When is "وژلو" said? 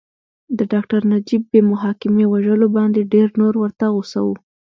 2.27-2.67